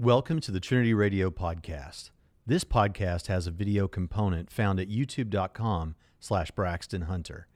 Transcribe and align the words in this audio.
Welcome 0.00 0.40
to 0.40 0.50
the 0.50 0.60
Trinity 0.60 0.94
Radio 0.94 1.28
podcast. 1.28 2.08
This 2.46 2.64
podcast 2.64 3.26
has 3.26 3.46
a 3.46 3.50
video 3.50 3.86
component 3.86 4.50
found 4.50 4.80
at 4.80 4.88
youtube.com 4.88 5.94
slash 6.18 6.50
Braxton 6.52 7.02
Hunter. 7.02 7.48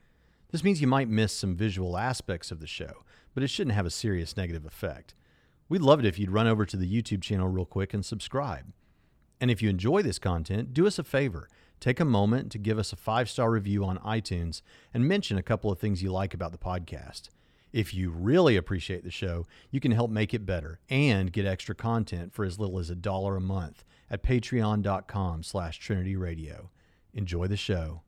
This 0.53 0.63
means 0.63 0.83
you 0.83 0.87
might 0.87 1.09
miss 1.09 1.33
some 1.33 1.57
visual 1.57 1.97
aspects 1.97 2.51
of 2.51 2.61
the 2.61 2.67
show, 2.67 3.03
but 3.33 3.43
it 3.43 3.49
shouldn't 3.49 3.75
have 3.75 3.87
a 3.87 3.91
serious 3.91 4.37
negative 4.37 4.67
effect. 4.67 5.15
We'd 5.71 5.81
love 5.81 6.01
it 6.01 6.05
if 6.05 6.19
you'd 6.19 6.33
run 6.33 6.47
over 6.47 6.67
to 6.67 6.77
the 6.77 6.87
YouTube 6.87 7.23
channel 7.23 7.49
real 7.49 7.65
quick 7.65 7.95
and 7.95 8.05
subscribe. 8.05 8.75
And 9.41 9.51
if 9.51 9.63
you 9.63 9.71
enjoy 9.71 10.03
this 10.03 10.19
content, 10.19 10.75
do 10.75 10.87
us 10.87 10.99
a 10.99 11.03
favor. 11.03 11.49
Take 11.81 11.99
a 11.99 12.05
moment 12.05 12.53
to 12.53 12.59
give 12.59 12.79
us 12.79 12.93
a 12.93 12.97
five 12.97 13.31
star 13.31 13.51
review 13.51 13.87
on 13.87 13.97
iTunes 14.01 14.61
and 14.93 15.09
mention 15.09 15.39
a 15.39 15.43
couple 15.43 15.73
of 15.73 15.79
things 15.79 16.03
you 16.03 16.13
like 16.13 16.35
about 16.35 16.53
the 16.53 16.59
podcast. 16.59 17.31
If 17.75 17.93
you 17.93 18.11
really 18.11 18.57
appreciate 18.57 19.03
the 19.03 19.11
show, 19.11 19.49
you 19.73 19.81
can 19.81 19.91
help 19.91 20.09
make 20.09 20.33
it 20.33 20.47
better 20.47 20.79
and 20.89 21.33
get 21.33 21.45
extra 21.45 21.75
content 21.75 22.33
for 22.33 22.45
as 22.45 22.57
little 22.57 22.79
as 22.79 22.89
a 22.89 22.95
dollar 22.95 23.37
a 23.37 23.41
month 23.41 23.83
at 24.09 24.23
patreon.com 24.23 25.43
slash 25.43 25.81
Trinity 25.81 26.15
Radio. 26.15 26.71
Enjoy 27.15 27.49
the 27.49 27.57
show. 27.57 28.03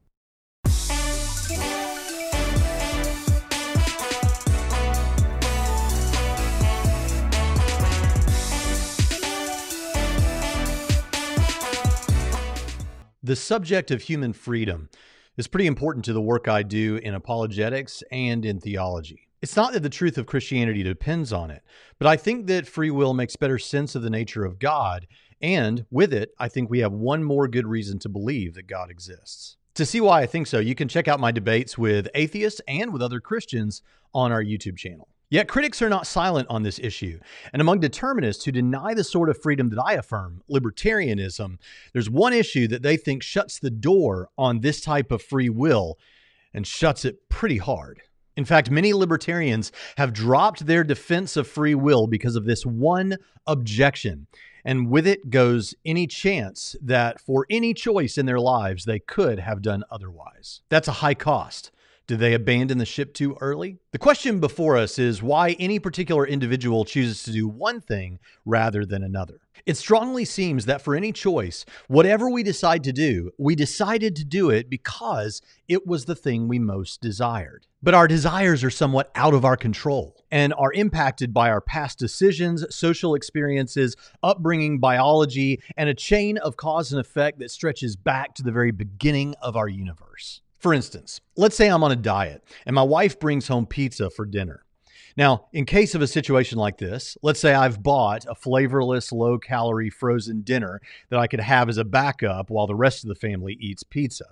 The 13.21 13.35
subject 13.35 13.91
of 13.91 14.03
human 14.03 14.33
freedom 14.33 14.91
is 15.37 15.49
pretty 15.49 15.67
important 15.67 16.05
to 16.05 16.13
the 16.13 16.23
work 16.23 16.47
I 16.47 16.63
do 16.63 16.99
in 16.99 17.15
apologetics 17.15 18.05
and 18.13 18.45
in 18.45 18.61
theology. 18.61 19.26
It's 19.43 19.57
not 19.57 19.73
that 19.75 19.83
the 19.83 19.89
truth 19.89 20.17
of 20.17 20.27
Christianity 20.27 20.83
depends 20.83 21.33
on 21.33 21.51
it, 21.51 21.63
but 21.99 22.09
I 22.09 22.17
think 22.17 22.47
that 22.47 22.67
free 22.67 22.91
will 22.91 23.15
makes 23.15 23.37
better 23.37 23.59
sense 23.59 23.95
of 23.95 24.03
the 24.03 24.11
nature 24.11 24.45
of 24.45 24.59
God. 24.59 25.07
And 25.43 25.85
with 25.91 26.15
it, 26.15 26.33
I 26.39 26.49
think 26.49 26.71
we 26.71 26.79
have 26.79 26.93
one 26.93 27.23
more 27.23 27.47
good 27.47 27.67
reason 27.67 27.99
to 28.01 28.09
believe 28.09 28.55
that 28.55 28.67
God 28.67 28.91
exists. 28.91 29.57
To 29.75 29.85
see 29.85 30.01
why 30.01 30.23
I 30.23 30.27
think 30.27 30.47
so, 30.47 30.59
you 30.59 30.75
can 30.75 30.89
check 30.89 31.07
out 31.07 31.21
my 31.21 31.33
debates 31.33 31.77
with 31.77 32.09
atheists 32.15 32.63
and 32.67 32.93
with 32.95 33.03
other 33.03 33.21
Christians 33.21 33.83
on 34.15 34.33
our 34.33 34.43
YouTube 34.43 34.79
channel. 34.79 35.09
Yet 35.29 35.49
critics 35.49 35.83
are 35.83 35.91
not 35.91 36.07
silent 36.07 36.47
on 36.49 36.63
this 36.63 36.79
issue. 36.79 37.19
And 37.53 37.61
among 37.61 37.81
determinists 37.81 38.45
who 38.45 38.53
deny 38.53 38.95
the 38.95 39.05
sort 39.05 39.29
of 39.29 39.43
freedom 39.43 39.69
that 39.71 39.83
I 39.85 39.95
affirm, 39.95 40.43
libertarianism, 40.51 41.59
there's 41.93 42.09
one 42.09 42.33
issue 42.33 42.69
that 42.69 42.83
they 42.83 42.97
think 42.97 43.23
shuts 43.23 43.59
the 43.59 43.71
door 43.71 44.29
on 44.39 44.61
this 44.61 44.81
type 44.81 45.11
of 45.11 45.21
free 45.21 45.51
will 45.51 45.99
and 46.55 46.67
shuts 46.67 47.05
it 47.05 47.29
pretty 47.29 47.59
hard. 47.59 48.03
In 48.37 48.45
fact, 48.45 48.71
many 48.71 48.93
libertarians 48.93 49.73
have 49.97 50.13
dropped 50.13 50.67
their 50.67 50.85
defense 50.85 51.37
of 51.37 51.49
free 51.49 51.75
will 51.75 52.07
because 52.07 52.37
of 52.37 52.45
this 52.45 52.67
one 52.67 53.17
objection. 53.47 54.27
And 54.65 54.91
with 54.91 55.07
it 55.07 55.31
goes 55.31 55.75
any 55.85 56.07
chance 56.07 56.75
that 56.83 57.21
for 57.21 57.47
any 57.49 57.73
choice 57.73 58.19
in 58.19 58.27
their 58.27 58.41
lives, 58.41 58.85
they 58.85 58.99
could 58.99 59.39
have 59.39 59.63
done 59.63 59.85
otherwise. 59.91 60.61
That's 60.69 60.89
a 60.89 60.93
high 60.93 61.15
cost. 61.15 61.71
Did 62.07 62.21
they 62.21 62.35
abandon 62.35 62.79
the 62.79 62.85
ship 62.85 63.15
too 63.15 63.37
early? 63.41 63.79
The 63.91 63.99
question 63.99 64.39
before 64.39 64.77
us 64.77 64.97
is 64.97 65.25
why 65.25 65.57
any 65.59 65.81
particular 65.81 66.25
individual 66.25 66.85
chooses 66.85 67.25
to 67.25 67.33
do 67.33 67.49
one 67.49 67.81
thing 67.81 68.21
rather 68.45 68.85
than 68.85 69.03
another. 69.03 69.41
It 69.65 69.77
strongly 69.77 70.25
seems 70.25 70.67
that 70.67 70.83
for 70.83 70.95
any 70.95 71.11
choice, 71.11 71.65
whatever 71.89 72.31
we 72.31 72.45
decide 72.45 72.85
to 72.85 72.93
do, 72.93 73.33
we 73.39 73.57
decided 73.57 74.15
to 74.17 74.25
do 74.25 74.51
it 74.51 74.71
because 74.71 75.43
it 75.67 75.85
was 75.85 76.05
the 76.05 76.15
thing 76.15 76.47
we 76.47 76.61
most 76.61 77.01
desired. 77.01 77.67
But 77.83 77.95
our 77.95 78.07
desires 78.07 78.63
are 78.63 78.71
somewhat 78.71 79.11
out 79.17 79.35
of 79.35 79.45
our 79.45 79.57
control 79.57 80.17
and 80.31 80.55
are 80.55 80.73
impacted 80.73 81.35
by 81.35 81.51
our 81.51 81.61
past 81.61 81.99
decisions, 81.99 82.65
social 82.73 83.17
experiences, 83.17 83.97
upbringing, 84.23 84.79
biology, 84.79 85.61
and 85.77 85.89
a 85.89 85.95
chain 85.95 86.39
of 86.39 86.57
cause 86.57 86.93
and 86.93 87.01
effect 87.01 87.41
that 87.41 87.51
stretches 87.51 87.97
back 87.97 88.37
to 88.37 88.45
the 88.45 88.53
very 88.53 88.71
beginning 88.71 89.35
of 89.43 89.57
our 89.57 89.69
universe. 89.69 90.43
For 90.67 90.75
instance, 90.75 91.21
let's 91.37 91.55
say 91.55 91.69
I'm 91.69 91.85
on 91.85 91.93
a 91.93 91.95
diet 91.95 92.43
and 92.67 92.75
my 92.75 92.83
wife 92.83 93.21
brings 93.21 93.47
home 93.47 93.67
pizza 93.67 94.11
for 94.11 94.27
dinner. 94.27 94.65
Now, 95.17 95.47
in 95.53 95.65
case 95.65 95.95
of 95.95 96.03
a 96.03 96.09
situation 96.09 96.59
like 96.59 96.77
this, 96.77 97.17
let's 97.23 97.39
say 97.39 97.55
I've 97.55 97.85
bought 97.85 98.27
a 98.29 98.35
flavorless, 98.35 99.13
low 99.13 99.39
calorie 99.39 99.91
frozen 99.91 100.41
dinner 100.41 100.81
that 101.11 101.21
I 101.21 101.29
could 101.29 101.39
have 101.39 101.69
as 101.69 101.79
a 101.79 101.85
backup 101.85 102.51
while 102.51 102.67
the 102.67 102.75
rest 102.75 103.05
of 103.05 103.09
the 103.09 103.15
family 103.15 103.57
eats 103.61 103.85
pizza. 103.85 104.25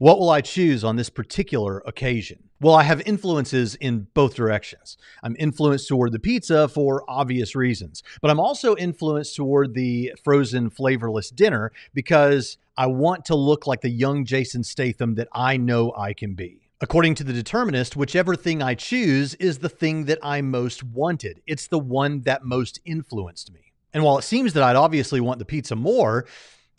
What 0.00 0.18
will 0.18 0.30
I 0.30 0.40
choose 0.40 0.82
on 0.82 0.96
this 0.96 1.10
particular 1.10 1.82
occasion? 1.84 2.44
Well, 2.58 2.74
I 2.74 2.84
have 2.84 3.02
influences 3.02 3.74
in 3.74 4.06
both 4.14 4.34
directions. 4.34 4.96
I'm 5.22 5.36
influenced 5.38 5.88
toward 5.88 6.12
the 6.12 6.18
pizza 6.18 6.68
for 6.68 7.04
obvious 7.06 7.54
reasons, 7.54 8.02
but 8.22 8.30
I'm 8.30 8.40
also 8.40 8.74
influenced 8.76 9.36
toward 9.36 9.74
the 9.74 10.14
frozen, 10.24 10.70
flavorless 10.70 11.28
dinner 11.28 11.70
because 11.92 12.56
I 12.78 12.86
want 12.86 13.26
to 13.26 13.34
look 13.34 13.66
like 13.66 13.82
the 13.82 13.90
young 13.90 14.24
Jason 14.24 14.64
Statham 14.64 15.16
that 15.16 15.28
I 15.34 15.58
know 15.58 15.92
I 15.94 16.14
can 16.14 16.32
be. 16.32 16.70
According 16.80 17.16
to 17.16 17.24
the 17.24 17.34
determinist, 17.34 17.94
whichever 17.94 18.34
thing 18.34 18.62
I 18.62 18.76
choose 18.76 19.34
is 19.34 19.58
the 19.58 19.68
thing 19.68 20.06
that 20.06 20.18
I 20.22 20.40
most 20.40 20.82
wanted. 20.82 21.42
It's 21.46 21.66
the 21.66 21.78
one 21.78 22.22
that 22.22 22.42
most 22.42 22.80
influenced 22.86 23.52
me. 23.52 23.74
And 23.92 24.02
while 24.02 24.16
it 24.16 24.22
seems 24.22 24.54
that 24.54 24.62
I'd 24.62 24.76
obviously 24.76 25.20
want 25.20 25.40
the 25.40 25.44
pizza 25.44 25.76
more, 25.76 26.24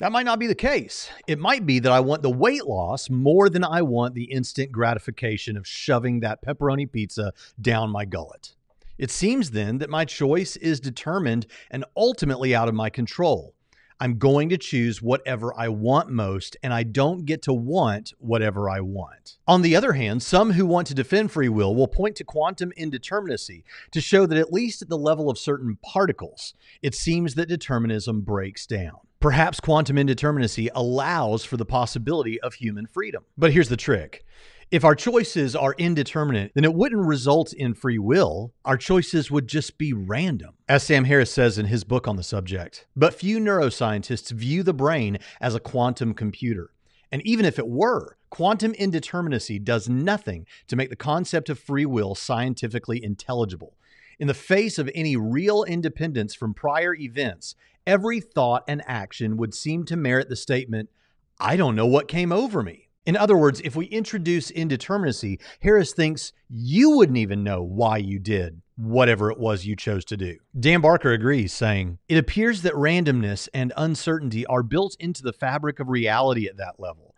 that 0.01 0.11
might 0.11 0.25
not 0.25 0.39
be 0.39 0.47
the 0.47 0.55
case. 0.55 1.11
It 1.27 1.37
might 1.37 1.67
be 1.67 1.77
that 1.77 1.91
I 1.91 1.99
want 1.99 2.23
the 2.23 2.31
weight 2.31 2.65
loss 2.65 3.07
more 3.07 3.49
than 3.49 3.63
I 3.63 3.83
want 3.83 4.15
the 4.15 4.31
instant 4.31 4.71
gratification 4.71 5.55
of 5.55 5.67
shoving 5.67 6.21
that 6.21 6.43
pepperoni 6.43 6.91
pizza 6.91 7.33
down 7.61 7.91
my 7.91 8.05
gullet. 8.05 8.55
It 8.97 9.11
seems 9.11 9.51
then 9.51 9.77
that 9.77 9.91
my 9.91 10.05
choice 10.05 10.55
is 10.55 10.79
determined 10.79 11.45
and 11.69 11.85
ultimately 11.95 12.55
out 12.55 12.67
of 12.67 12.73
my 12.73 12.89
control. 12.89 13.53
I'm 13.99 14.17
going 14.17 14.49
to 14.49 14.57
choose 14.57 15.03
whatever 15.03 15.53
I 15.55 15.67
want 15.67 16.09
most, 16.09 16.57
and 16.63 16.73
I 16.73 16.81
don't 16.81 17.25
get 17.25 17.43
to 17.43 17.53
want 17.53 18.11
whatever 18.17 18.71
I 18.71 18.81
want. 18.81 19.37
On 19.47 19.61
the 19.61 19.75
other 19.75 19.93
hand, 19.93 20.23
some 20.23 20.53
who 20.53 20.65
want 20.65 20.87
to 20.87 20.95
defend 20.95 21.31
free 21.31 21.49
will 21.49 21.75
will 21.75 21.87
point 21.87 22.15
to 22.15 22.23
quantum 22.23 22.71
indeterminacy 22.75 23.61
to 23.91 24.01
show 24.01 24.25
that, 24.25 24.39
at 24.39 24.51
least 24.51 24.81
at 24.81 24.89
the 24.89 24.97
level 24.97 25.29
of 25.29 25.37
certain 25.37 25.77
particles, 25.83 26.55
it 26.81 26.95
seems 26.95 27.35
that 27.35 27.49
determinism 27.49 28.21
breaks 28.21 28.65
down. 28.65 28.97
Perhaps 29.21 29.59
quantum 29.59 29.97
indeterminacy 29.97 30.67
allows 30.73 31.45
for 31.45 31.55
the 31.55 31.63
possibility 31.63 32.41
of 32.41 32.55
human 32.55 32.87
freedom. 32.87 33.23
But 33.37 33.53
here's 33.53 33.69
the 33.69 33.77
trick 33.77 34.25
if 34.71 34.83
our 34.83 34.95
choices 34.95 35.55
are 35.55 35.75
indeterminate, 35.77 36.53
then 36.55 36.63
it 36.63 36.73
wouldn't 36.73 37.05
result 37.05 37.53
in 37.53 37.75
free 37.75 37.99
will. 37.99 38.51
Our 38.65 38.77
choices 38.77 39.29
would 39.29 39.47
just 39.47 39.77
be 39.77 39.93
random, 39.93 40.55
as 40.67 40.81
Sam 40.81 41.03
Harris 41.03 41.31
says 41.31 41.59
in 41.59 41.67
his 41.67 41.83
book 41.83 42.07
on 42.07 42.15
the 42.15 42.23
subject. 42.23 42.87
But 42.95 43.13
few 43.13 43.37
neuroscientists 43.39 44.31
view 44.31 44.63
the 44.63 44.73
brain 44.73 45.19
as 45.39 45.53
a 45.53 45.59
quantum 45.59 46.15
computer. 46.15 46.71
And 47.11 47.21
even 47.23 47.45
if 47.45 47.59
it 47.59 47.67
were, 47.67 48.17
quantum 48.31 48.73
indeterminacy 48.73 49.63
does 49.63 49.87
nothing 49.87 50.47
to 50.67 50.75
make 50.75 50.89
the 50.89 50.95
concept 50.95 51.47
of 51.49 51.59
free 51.59 51.85
will 51.85 52.15
scientifically 52.15 53.03
intelligible. 53.03 53.75
In 54.21 54.27
the 54.27 54.35
face 54.35 54.77
of 54.77 54.87
any 54.93 55.15
real 55.15 55.63
independence 55.63 56.35
from 56.35 56.53
prior 56.53 56.93
events, 56.93 57.55
every 57.87 58.21
thought 58.21 58.63
and 58.67 58.83
action 58.85 59.35
would 59.37 59.55
seem 59.55 59.83
to 59.85 59.95
merit 59.95 60.29
the 60.29 60.35
statement, 60.35 60.91
I 61.39 61.57
don't 61.57 61.75
know 61.75 61.87
what 61.87 62.07
came 62.07 62.31
over 62.31 62.61
me. 62.61 62.89
In 63.03 63.17
other 63.17 63.35
words, 63.35 63.61
if 63.61 63.75
we 63.75 63.87
introduce 63.87 64.51
indeterminacy, 64.51 65.41
Harris 65.61 65.93
thinks 65.93 66.33
you 66.47 66.91
wouldn't 66.91 67.17
even 67.17 67.43
know 67.43 67.63
why 67.63 67.97
you 67.97 68.19
did 68.19 68.61
whatever 68.75 69.31
it 69.31 69.39
was 69.39 69.65
you 69.65 69.75
chose 69.75 70.05
to 70.05 70.17
do. 70.17 70.37
Dan 70.59 70.81
Barker 70.81 71.13
agrees, 71.13 71.51
saying, 71.51 71.97
It 72.07 72.19
appears 72.19 72.61
that 72.61 72.73
randomness 72.73 73.49
and 73.55 73.73
uncertainty 73.75 74.45
are 74.45 74.61
built 74.61 74.95
into 74.99 75.23
the 75.23 75.33
fabric 75.33 75.79
of 75.79 75.89
reality 75.89 76.45
at 76.45 76.57
that 76.57 76.79
level. 76.79 77.10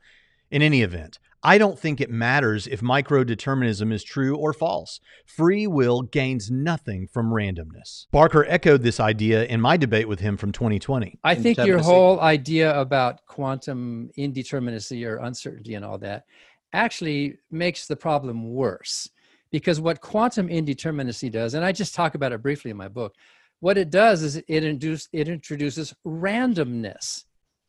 In 0.53 0.61
any 0.61 0.83
event, 0.83 1.17
I 1.41 1.57
don't 1.57 1.79
think 1.79 1.99
it 1.99 2.11
matters 2.11 2.67
if 2.67 2.79
microdeterminism 2.81 3.91
is 3.91 4.03
true 4.03 4.35
or 4.35 4.53
false. 4.53 4.99
Free 5.25 5.65
will 5.65 6.03
gains 6.03 6.51
nothing 6.51 7.07
from 7.07 7.31
randomness. 7.31 8.05
Barker 8.11 8.45
echoed 8.47 8.83
this 8.83 8.99
idea 8.99 9.45
in 9.45 9.59
my 9.59 9.77
debate 9.77 10.07
with 10.07 10.19
him 10.19 10.37
from 10.37 10.51
2020. 10.51 11.17
I 11.23 11.33
think 11.33 11.57
your 11.57 11.79
whole 11.79 12.19
idea 12.19 12.79
about 12.79 13.25
quantum 13.25 14.11
indeterminacy 14.15 15.03
or 15.07 15.17
uncertainty 15.17 15.73
and 15.73 15.83
all 15.83 15.97
that 15.97 16.25
actually 16.71 17.39
makes 17.49 17.87
the 17.87 17.95
problem 17.95 18.53
worse. 18.53 19.09
Because 19.49 19.81
what 19.81 20.01
quantum 20.01 20.49
indeterminacy 20.49 21.31
does, 21.31 21.55
and 21.55 21.65
I 21.65 21.71
just 21.71 21.95
talk 21.95 22.13
about 22.13 22.31
it 22.31 22.43
briefly 22.43 22.69
in 22.69 22.77
my 22.77 22.89
book, 22.89 23.15
what 23.59 23.79
it 23.79 23.89
does 23.89 24.21
is 24.21 24.35
it, 24.35 24.63
induce, 24.63 25.09
it 25.13 25.27
introduces 25.27 25.95
randomness. 26.05 27.23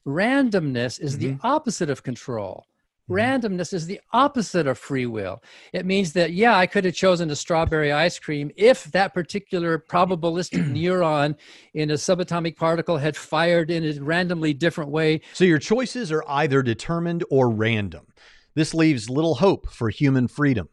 Randomness 0.06 1.00
is 1.00 1.16
mm-hmm. 1.16 1.38
the 1.38 1.38
opposite 1.42 1.88
of 1.88 2.02
control. 2.02 2.66
Mm-hmm. 3.10 3.46
Randomness 3.46 3.72
is 3.72 3.86
the 3.86 4.00
opposite 4.12 4.66
of 4.66 4.78
free 4.78 5.06
will. 5.06 5.42
It 5.72 5.84
means 5.86 6.12
that, 6.14 6.32
yeah, 6.32 6.56
I 6.56 6.66
could 6.66 6.84
have 6.84 6.94
chosen 6.94 7.30
a 7.30 7.36
strawberry 7.36 7.92
ice 7.92 8.18
cream 8.18 8.50
if 8.56 8.84
that 8.92 9.14
particular 9.14 9.78
probabilistic 9.78 10.68
neuron 10.72 11.36
in 11.74 11.90
a 11.90 11.94
subatomic 11.94 12.56
particle 12.56 12.98
had 12.98 13.16
fired 13.16 13.70
in 13.70 13.84
a 13.84 14.02
randomly 14.02 14.54
different 14.54 14.90
way. 14.90 15.20
So 15.32 15.44
your 15.44 15.58
choices 15.58 16.10
are 16.12 16.24
either 16.28 16.62
determined 16.62 17.24
or 17.30 17.50
random. 17.50 18.06
This 18.54 18.72
leaves 18.72 19.10
little 19.10 19.36
hope 19.36 19.70
for 19.70 19.90
human 19.90 20.28
freedom. 20.28 20.68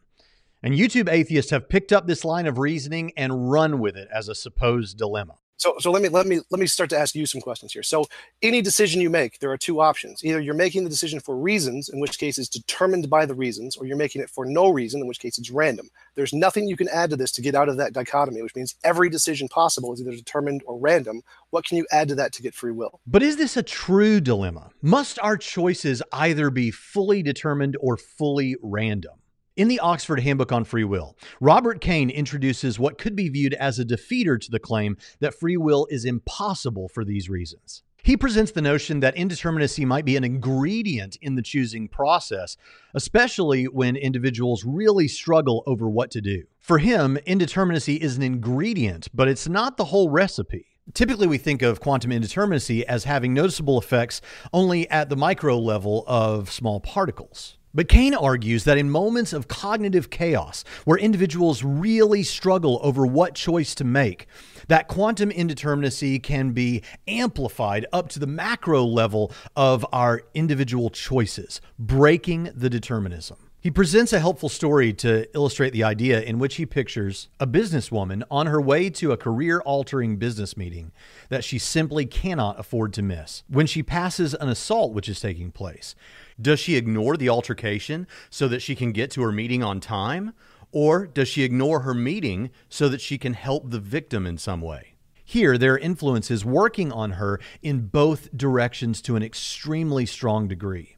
And 0.64 0.76
YouTube 0.76 1.12
atheists 1.12 1.50
have 1.50 1.70
picked 1.70 1.92
up 1.92 2.06
this 2.06 2.24
line 2.24 2.46
of 2.46 2.60
reasoning 2.60 3.12
and 3.18 3.52
run 3.52 3.80
with 3.80 3.98
it 3.98 4.08
as 4.14 4.30
a 4.30 4.36
supposed 4.36 4.98
dilemma. 4.98 5.41
So, 5.62 5.76
so 5.78 5.92
let 5.92 6.02
me 6.02 6.10
let 6.10 6.26
me 6.26 6.40
let 6.50 6.60
me 6.60 6.66
start 6.66 6.90
to 6.90 6.98
ask 6.98 7.14
you 7.14 7.28
some 7.28 7.40
questions 7.40 7.72
here. 7.72 7.84
So, 7.84 8.06
any 8.42 8.64
decision 8.64 9.00
you 9.00 9.12
make, 9.12 9.38
there 9.38 9.52
are 9.52 9.60
two 9.60 9.80
options. 9.80 10.26
Either 10.26 10.40
you're 10.40 10.56
making 10.56 10.84
the 10.84 10.90
decision 10.90 11.20
for 11.20 11.38
reasons, 11.38 11.88
in 11.88 12.00
which 12.00 12.18
case 12.18 12.40
it's 12.40 12.50
determined 12.50 13.12
by 13.12 13.28
the 13.28 13.36
reasons, 13.36 13.78
or 13.78 13.86
you're 13.86 13.96
making 13.96 14.24
it 14.24 14.30
for 14.32 14.44
no 14.44 14.70
reason, 14.70 15.02
in 15.02 15.08
which 15.08 15.20
case 15.20 15.38
it's 15.38 15.52
random. 15.52 15.88
There's 16.16 16.34
nothing 16.34 16.68
you 16.68 16.76
can 16.76 16.90
add 16.90 17.12
to 17.12 17.16
this 17.16 17.32
to 17.34 17.44
get 17.44 17.54
out 17.54 17.70
of 17.70 17.78
that 17.78 17.94
dichotomy, 17.94 18.42
which 18.42 18.56
means 18.56 18.74
every 18.84 19.08
decision 19.08 19.48
possible 19.50 19.94
is 19.94 20.02
either 20.02 20.16
determined 20.16 20.64
or 20.66 20.80
random. 20.80 21.22
What 21.52 21.66
can 21.66 21.78
you 21.78 21.86
add 21.92 22.08
to 22.08 22.16
that 22.16 22.34
to 22.34 22.42
get 22.42 22.56
free 22.56 22.72
will? 22.72 23.00
But 23.06 23.22
is 23.22 23.38
this 23.38 23.56
a 23.56 23.62
true 23.62 24.20
dilemma? 24.20 24.72
Must 24.82 25.20
our 25.20 25.38
choices 25.38 26.02
either 26.12 26.50
be 26.50 26.72
fully 26.72 27.22
determined 27.22 27.78
or 27.80 27.98
fully 27.98 28.56
random? 28.64 29.22
In 29.58 29.68
the 29.68 29.82
Oxford 29.82 30.22
Handbook 30.22 30.54
on 30.54 30.64
Free 30.64 30.86
Will, 30.86 31.18
Robert 31.42 31.82
Kane 31.82 32.10
introduces 32.10 32.80
what 32.80 32.98
could 32.98 33.18
be 33.18 33.28
viewed 33.28 33.54
as 33.56 33.80
a 33.80 33.86
defeater 33.86 34.40
to 34.40 34.50
the 34.50 34.60
claim 34.60 34.96
that 35.20 35.38
free 35.38 35.58
will 35.58 35.88
is 35.90 36.06
impossible 36.06 36.88
for 36.88 37.04
these 37.04 37.30
reasons. 37.30 37.84
He 38.02 38.16
presents 38.16 38.54
the 38.54 38.62
notion 38.62 39.02
that 39.02 39.18
indeterminacy 39.18 39.86
might 39.86 40.06
be 40.06 40.16
an 40.16 40.24
ingredient 40.24 41.18
in 41.22 41.36
the 41.36 41.42
choosing 41.42 41.90
process, 41.90 42.56
especially 42.94 43.66
when 43.66 43.98
individuals 43.98 44.64
really 44.64 45.10
struggle 45.10 45.64
over 45.68 45.90
what 45.90 46.12
to 46.12 46.22
do. 46.22 46.46
For 46.62 46.78
him, 46.78 47.18
indeterminacy 47.28 47.98
is 47.98 48.16
an 48.16 48.24
ingredient, 48.24 49.10
but 49.14 49.28
it's 49.28 49.50
not 49.50 49.76
the 49.76 49.86
whole 49.86 50.10
recipe. 50.10 50.68
Typically, 50.94 51.28
we 51.28 51.38
think 51.38 51.62
of 51.62 51.82
quantum 51.82 52.12
indeterminacy 52.12 52.84
as 52.84 53.04
having 53.04 53.34
noticeable 53.34 53.78
effects 53.78 54.22
only 54.54 54.90
at 54.90 55.10
the 55.10 55.18
micro 55.18 55.60
level 55.60 56.06
of 56.08 56.50
small 56.50 56.80
particles. 56.80 57.58
But 57.74 57.88
Kane 57.88 58.14
argues 58.14 58.66
that 58.66 58.78
in 58.78 58.90
moments 58.90 59.32
of 59.32 59.48
cognitive 59.48 60.10
chaos, 60.10 60.66
where 60.84 60.98
individuals 60.98 61.64
really 61.64 62.22
struggle 62.24 62.80
over 62.84 63.06
what 63.06 63.34
choice 63.34 63.74
to 63.76 63.86
make, 63.86 64.28
that 64.68 64.90
quantum 64.90 65.30
indeterminacy 65.30 66.22
can 66.22 66.52
be 66.52 66.84
amplified 67.08 67.86
up 67.94 68.10
to 68.10 68.20
the 68.20 68.28
macro 68.28 68.84
level 68.84 69.32
of 69.56 69.86
our 69.94 70.24
individual 70.34 70.90
choices, 70.90 71.62
breaking 71.80 72.50
the 72.54 72.70
determinism. 72.70 73.38
He 73.62 73.70
presents 73.70 74.12
a 74.12 74.20
helpful 74.20 74.50
story 74.50 74.92
to 74.94 75.28
illustrate 75.36 75.70
the 75.70 75.84
idea 75.84 76.20
in 76.20 76.40
which 76.40 76.56
he 76.56 76.66
pictures 76.66 77.30
a 77.40 77.46
businesswoman 77.46 78.24
on 78.32 78.48
her 78.48 78.60
way 78.60 78.90
to 78.90 79.12
a 79.12 79.18
career 79.18 79.60
altering 79.60 80.18
business 80.18 80.58
meeting 80.58 80.92
that 81.30 81.44
she 81.44 81.60
simply 81.60 82.08
cannot 82.08 82.60
afford 82.60 82.92
to 82.94 83.04
miss. 83.04 83.44
When 83.48 83.68
she 83.68 83.84
passes 83.84 84.34
an 84.34 84.50
assault 84.50 84.94
which 84.94 85.08
is 85.08 85.20
taking 85.20 85.52
place, 85.52 85.94
does 86.42 86.60
she 86.60 86.76
ignore 86.76 87.18
the 87.18 87.30
altercation 87.30 88.08
so 88.32 88.48
that 88.48 88.64
she 88.64 88.74
can 88.74 88.94
get 88.94 89.12
to 89.12 89.22
her 89.22 89.32
meeting 89.32 89.62
on 89.62 89.80
time? 89.80 90.34
Or 90.72 91.06
does 91.06 91.28
she 91.28 91.44
ignore 91.44 91.82
her 91.82 91.94
meeting 91.94 92.50
so 92.68 92.90
that 92.90 93.00
she 93.00 93.20
can 93.20 93.36
help 93.36 93.70
the 93.70 93.80
victim 93.80 94.26
in 94.26 94.40
some 94.40 94.62
way? 94.62 94.96
Here, 95.24 95.60
there 95.60 95.76
are 95.76 95.78
influences 95.78 96.44
working 96.44 96.92
on 96.92 97.12
her 97.12 97.40
in 97.62 97.90
both 97.90 98.36
directions 98.36 99.04
to 99.04 99.16
an 99.16 99.22
extremely 99.22 100.08
strong 100.08 100.48
degree. 100.48 100.98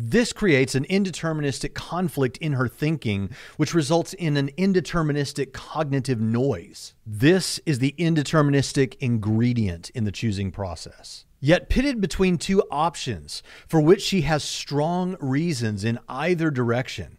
This 0.00 0.32
creates 0.32 0.76
an 0.76 0.84
indeterministic 0.84 1.74
conflict 1.74 2.36
in 2.36 2.52
her 2.52 2.68
thinking, 2.68 3.30
which 3.56 3.74
results 3.74 4.12
in 4.12 4.36
an 4.36 4.48
indeterministic 4.56 5.52
cognitive 5.52 6.20
noise. 6.20 6.94
This 7.04 7.58
is 7.66 7.80
the 7.80 7.96
indeterministic 7.98 8.94
ingredient 9.00 9.90
in 9.90 10.04
the 10.04 10.12
choosing 10.12 10.52
process. 10.52 11.24
Yet, 11.40 11.68
pitted 11.68 12.00
between 12.00 12.38
two 12.38 12.62
options 12.70 13.42
for 13.66 13.80
which 13.80 14.00
she 14.00 14.20
has 14.20 14.44
strong 14.44 15.16
reasons 15.18 15.82
in 15.82 15.98
either 16.08 16.52
direction, 16.52 17.18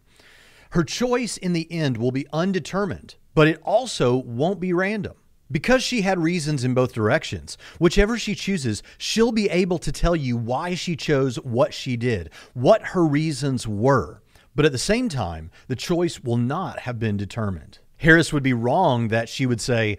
her 0.70 0.82
choice 0.82 1.36
in 1.36 1.52
the 1.52 1.70
end 1.70 1.98
will 1.98 2.12
be 2.12 2.26
undetermined, 2.32 3.16
but 3.34 3.46
it 3.46 3.60
also 3.62 4.16
won't 4.16 4.58
be 4.58 4.72
random. 4.72 5.16
Because 5.52 5.82
she 5.82 6.02
had 6.02 6.18
reasons 6.18 6.64
in 6.64 6.74
both 6.74 6.92
directions, 6.92 7.58
whichever 7.78 8.16
she 8.16 8.34
chooses, 8.34 8.82
she'll 8.98 9.32
be 9.32 9.48
able 9.50 9.78
to 9.78 9.90
tell 9.90 10.14
you 10.14 10.36
why 10.36 10.74
she 10.74 10.94
chose 10.94 11.36
what 11.36 11.74
she 11.74 11.96
did, 11.96 12.30
what 12.54 12.82
her 12.88 13.04
reasons 13.04 13.66
were. 13.66 14.22
But 14.54 14.64
at 14.64 14.72
the 14.72 14.78
same 14.78 15.08
time, 15.08 15.50
the 15.66 15.76
choice 15.76 16.20
will 16.20 16.36
not 16.36 16.80
have 16.80 16.98
been 16.98 17.16
determined. 17.16 17.78
Harris 17.96 18.32
would 18.32 18.42
be 18.42 18.52
wrong 18.52 19.08
that 19.08 19.28
she 19.28 19.44
would 19.44 19.60
say, 19.60 19.98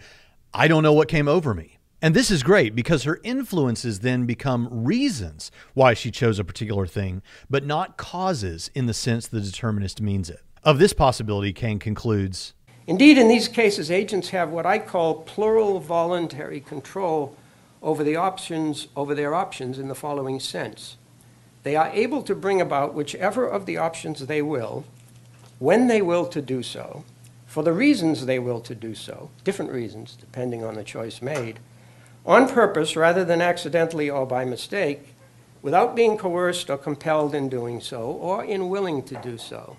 I 0.53 0.67
don't 0.67 0.83
know 0.83 0.93
what 0.93 1.07
came 1.07 1.27
over 1.27 1.53
me. 1.53 1.77
And 2.01 2.15
this 2.15 2.31
is 2.31 2.41
great 2.41 2.73
because 2.73 3.03
her 3.03 3.19
influences 3.23 3.99
then 3.99 4.25
become 4.25 4.67
reasons 4.71 5.51
why 5.75 5.93
she 5.93 6.09
chose 6.09 6.39
a 6.39 6.43
particular 6.43 6.87
thing, 6.87 7.21
but 7.49 7.63
not 7.63 7.97
causes 7.97 8.71
in 8.73 8.87
the 8.87 8.93
sense 8.93 9.27
the 9.27 9.39
determinist 9.39 10.01
means 10.01 10.29
it. 10.29 10.41
Of 10.63 10.79
this 10.79 10.93
possibility, 10.93 11.53
Kane 11.53 11.79
concludes 11.79 12.53
Indeed, 12.91 13.17
in 13.17 13.29
these 13.29 13.47
cases, 13.47 13.89
agents 13.89 14.31
have 14.31 14.49
what 14.49 14.65
I 14.65 14.77
call 14.77 15.21
plural 15.21 15.79
voluntary 15.79 16.59
control 16.59 17.37
over 17.81 18.03
the 18.03 18.17
options 18.17 18.89
over 18.97 19.15
their 19.15 19.33
options 19.33 19.79
in 19.79 19.87
the 19.87 19.95
following 19.95 20.41
sense. 20.41 20.97
They 21.63 21.77
are 21.77 21.87
able 21.93 22.21
to 22.23 22.35
bring 22.35 22.59
about 22.59 22.93
whichever 22.93 23.47
of 23.47 23.65
the 23.65 23.77
options 23.77 24.19
they 24.19 24.41
will, 24.41 24.83
when 25.57 25.87
they 25.87 26.01
will 26.01 26.25
to 26.25 26.41
do 26.41 26.61
so, 26.61 27.05
for 27.45 27.63
the 27.63 27.71
reasons 27.71 28.25
they 28.25 28.39
will 28.39 28.59
to 28.59 28.75
do 28.75 28.93
so, 28.93 29.29
different 29.45 29.71
reasons 29.71 30.17
depending 30.19 30.61
on 30.61 30.75
the 30.75 30.83
choice 30.83 31.21
made, 31.21 31.59
on 32.25 32.49
purpose 32.49 32.97
rather 32.97 33.23
than 33.23 33.41
accidentally 33.41 34.09
or 34.09 34.25
by 34.25 34.43
mistake, 34.43 35.15
without 35.61 35.95
being 35.95 36.17
coerced 36.17 36.69
or 36.69 36.77
compelled 36.77 37.33
in 37.33 37.47
doing 37.47 37.79
so, 37.79 38.01
or 38.01 38.43
in 38.43 38.67
willing 38.67 39.01
to 39.01 39.15
do 39.21 39.37
so, 39.37 39.77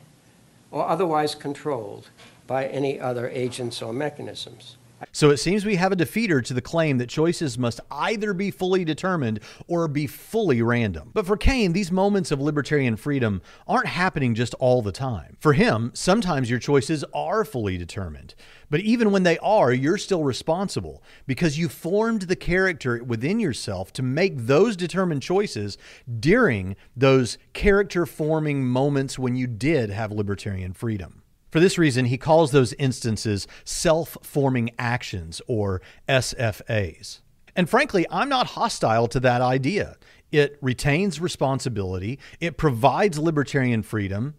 or 0.73 0.89
otherwise 0.89 1.35
controlled 1.35 2.09
by 2.47 2.67
any 2.67 2.99
other 2.99 3.29
agents 3.29 3.81
or 3.81 3.93
mechanisms. 3.93 4.77
So 5.11 5.31
it 5.31 5.39
seems 5.39 5.65
we 5.65 5.77
have 5.77 5.93
a 5.93 5.97
defeater 5.97 6.45
to 6.45 6.55
the 6.55 6.61
claim 6.61 6.99
that 6.99 7.09
choices 7.09 7.59
must 7.59 7.81
either 7.91 8.33
be 8.33 8.51
fully 8.51 8.85
determined 8.85 9.41
or 9.67 9.89
be 9.89 10.07
fully 10.07 10.63
random. 10.63 11.11
But 11.13 11.27
for 11.27 11.37
Kane, 11.37 11.73
these 11.73 11.91
moments 11.91 12.31
of 12.31 12.41
libertarian 12.41 12.97
freedom 12.97 13.43
aren't 13.67 13.89
happening 13.89 14.35
just 14.35 14.55
all 14.55 14.83
the 14.83 14.93
time. 14.93 15.37
For 15.41 15.55
him, 15.55 15.91
sometimes 15.95 16.49
your 16.49 16.59
choices 16.59 17.05
are 17.13 17.45
fully 17.45 17.77
determined. 17.77 18.35
But 18.71 18.81
even 18.81 19.13
when 19.13 19.23
they 19.23 19.39
are, 19.39 19.73
you're 19.73 19.99
still 19.99 20.25
responsible 20.25 21.03
because 21.27 21.59
you 21.59 21.69
formed 21.69 22.23
the 22.23 22.37
character 22.37 23.05
within 23.05 23.39
yourself 23.39 23.93
to 23.95 24.03
make 24.03 24.47
those 24.47 24.77
determined 24.77 25.23
choices 25.23 25.77
during 26.21 26.77
those 26.97 27.37
character 27.53 28.07
forming 28.07 28.65
moments 28.65 29.19
when 29.19 29.37
you 29.37 29.47
did 29.47 29.91
have 29.91 30.11
libertarian 30.11 30.73
freedom. 30.73 31.22
For 31.53 31.61
this 31.61 31.77
reason, 31.77 32.07
he 32.07 32.17
calls 32.17 32.51
those 32.51 32.73
instances 32.73 33.47
self 33.65 34.17
forming 34.23 34.71
actions 34.79 35.43
or 35.47 35.83
SFAs. 36.09 37.21
And 37.55 37.69
frankly, 37.69 38.07
I'm 38.11 38.31
not 38.31 38.49
hostile 38.49 39.07
to 39.09 39.21
that 39.21 39.43
idea. 39.43 39.99
It 40.33 40.57
retains 40.63 41.21
responsibility, 41.21 42.19
it 42.41 42.57
provides 42.57 43.19
libertarian 43.19 43.83
freedom. 43.83 44.35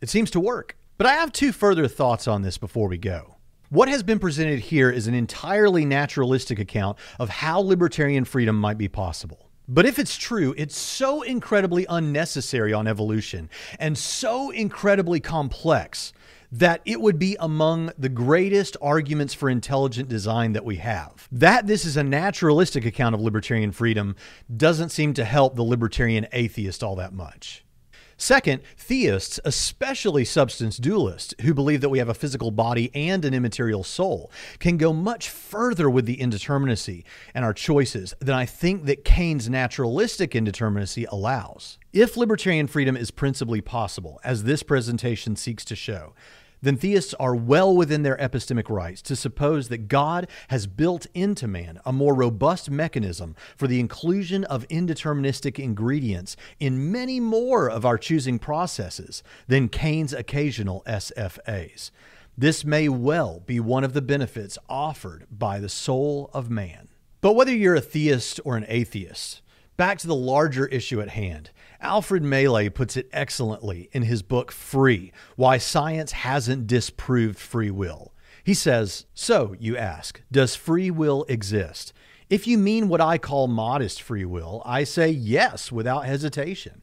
It 0.00 0.08
seems 0.08 0.30
to 0.30 0.40
work. 0.40 0.76
But 0.96 1.08
I 1.08 1.14
have 1.14 1.32
two 1.32 1.50
further 1.50 1.88
thoughts 1.88 2.28
on 2.28 2.42
this 2.42 2.56
before 2.56 2.86
we 2.86 2.98
go. 2.98 3.34
What 3.70 3.88
has 3.88 4.04
been 4.04 4.20
presented 4.20 4.60
here 4.60 4.90
is 4.90 5.08
an 5.08 5.14
entirely 5.14 5.84
naturalistic 5.84 6.60
account 6.60 6.98
of 7.18 7.30
how 7.30 7.58
libertarian 7.58 8.24
freedom 8.24 8.60
might 8.60 8.78
be 8.78 8.86
possible. 8.86 9.50
But 9.66 9.86
if 9.86 9.98
it's 9.98 10.16
true, 10.16 10.54
it's 10.56 10.76
so 10.76 11.22
incredibly 11.22 11.84
unnecessary 11.88 12.72
on 12.72 12.86
evolution 12.86 13.50
and 13.80 13.98
so 13.98 14.50
incredibly 14.50 15.18
complex 15.18 16.12
that 16.54 16.80
it 16.84 17.00
would 17.00 17.18
be 17.18 17.36
among 17.40 17.90
the 17.98 18.08
greatest 18.08 18.76
arguments 18.80 19.34
for 19.34 19.50
intelligent 19.50 20.08
design 20.08 20.52
that 20.52 20.64
we 20.64 20.76
have. 20.76 21.28
That 21.32 21.66
this 21.66 21.84
is 21.84 21.96
a 21.96 22.04
naturalistic 22.04 22.84
account 22.86 23.16
of 23.16 23.20
libertarian 23.20 23.72
freedom 23.72 24.14
doesn't 24.56 24.90
seem 24.90 25.14
to 25.14 25.24
help 25.24 25.56
the 25.56 25.64
libertarian 25.64 26.28
atheist 26.32 26.84
all 26.84 26.94
that 26.96 27.12
much. 27.12 27.64
Second, 28.16 28.62
theists, 28.76 29.40
especially 29.44 30.24
substance 30.24 30.78
dualists, 30.78 31.38
who 31.40 31.52
believe 31.52 31.80
that 31.80 31.88
we 31.88 31.98
have 31.98 32.08
a 32.08 32.14
physical 32.14 32.52
body 32.52 32.88
and 32.94 33.24
an 33.24 33.34
immaterial 33.34 33.82
soul, 33.82 34.30
can 34.60 34.76
go 34.76 34.92
much 34.92 35.28
further 35.28 35.90
with 35.90 36.06
the 36.06 36.18
indeterminacy 36.18 37.02
and 37.34 37.44
our 37.44 37.52
choices 37.52 38.14
than 38.20 38.36
I 38.36 38.46
think 38.46 38.84
that 38.84 39.04
Kane's 39.04 39.50
naturalistic 39.50 40.30
indeterminacy 40.30 41.06
allows. 41.10 41.78
If 41.92 42.16
libertarian 42.16 42.68
freedom 42.68 42.96
is 42.96 43.10
principally 43.10 43.60
possible, 43.60 44.20
as 44.22 44.44
this 44.44 44.62
presentation 44.62 45.34
seeks 45.34 45.64
to 45.64 45.74
show, 45.74 46.14
then 46.64 46.76
theists 46.76 47.14
are 47.20 47.34
well 47.34 47.74
within 47.76 48.02
their 48.02 48.16
epistemic 48.16 48.68
rights 48.68 49.02
to 49.02 49.14
suppose 49.14 49.68
that 49.68 49.88
God 49.88 50.26
has 50.48 50.66
built 50.66 51.06
into 51.14 51.46
man 51.46 51.78
a 51.84 51.92
more 51.92 52.14
robust 52.14 52.70
mechanism 52.70 53.36
for 53.56 53.66
the 53.66 53.80
inclusion 53.80 54.44
of 54.44 54.66
indeterministic 54.68 55.58
ingredients 55.58 56.36
in 56.58 56.90
many 56.90 57.20
more 57.20 57.68
of 57.68 57.84
our 57.84 57.98
choosing 57.98 58.38
processes 58.38 59.22
than 59.46 59.68
Kane's 59.68 60.12
occasional 60.12 60.82
SFAs. 60.86 61.90
This 62.36 62.64
may 62.64 62.88
well 62.88 63.40
be 63.40 63.60
one 63.60 63.84
of 63.84 63.92
the 63.92 64.02
benefits 64.02 64.58
offered 64.68 65.26
by 65.30 65.60
the 65.60 65.68
soul 65.68 66.30
of 66.32 66.50
man. 66.50 66.88
But 67.20 67.34
whether 67.34 67.54
you're 67.54 67.76
a 67.76 67.80
theist 67.80 68.40
or 68.44 68.56
an 68.56 68.66
atheist, 68.68 69.40
back 69.76 69.98
to 69.98 70.06
the 70.06 70.14
larger 70.14 70.66
issue 70.66 71.00
at 71.00 71.10
hand. 71.10 71.50
Alfred 71.80 72.22
Mele 72.22 72.70
puts 72.70 72.96
it 72.96 73.08
excellently 73.12 73.88
in 73.92 74.02
his 74.02 74.22
book 74.22 74.50
Free 74.50 75.12
Why 75.36 75.58
Science 75.58 76.12
Hasn't 76.12 76.66
Disproved 76.66 77.38
Free 77.38 77.70
Will. 77.70 78.12
He 78.44 78.54
says, 78.54 79.06
So, 79.14 79.54
you 79.58 79.76
ask, 79.76 80.20
does 80.30 80.54
free 80.54 80.90
will 80.90 81.24
exist? 81.28 81.92
If 82.28 82.46
you 82.46 82.58
mean 82.58 82.88
what 82.88 83.00
I 83.00 83.18
call 83.18 83.48
modest 83.48 84.02
free 84.02 84.24
will, 84.24 84.62
I 84.64 84.84
say 84.84 85.10
yes 85.10 85.72
without 85.72 86.06
hesitation. 86.06 86.82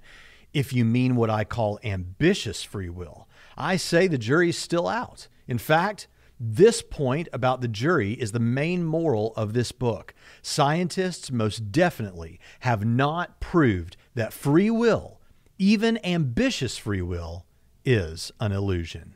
If 0.54 0.74
you 0.74 0.84
mean 0.86 1.16
what 1.16 1.30
I 1.30 1.44
call 1.44 1.80
ambitious 1.84 2.64
free 2.64 2.90
will, 2.90 3.28
I 3.58 3.78
say 3.78 4.08
the 4.08 4.18
jury's 4.18 4.58
still 4.58 4.88
out. 4.88 5.28
In 5.48 5.58
fact, 5.58 6.08
this 6.44 6.82
point 6.82 7.28
about 7.32 7.62
the 7.62 7.68
jury 7.68 8.14
is 8.14 8.32
the 8.32 8.40
main 8.40 8.84
moral 8.84 9.32
of 9.36 9.54
this 9.54 9.72
book. 9.72 10.16
Scientists 10.42 11.30
most 11.32 11.72
definitely 11.72 12.40
have 12.62 12.84
not 12.84 13.40
proved 13.40 13.96
that 14.16 14.34
free 14.34 14.72
will, 14.72 15.22
even 15.60 16.04
ambitious 16.04 16.80
free 16.80 17.02
will, 17.02 17.46
is 17.86 18.32
an 18.40 18.52
illusion. 18.52 19.14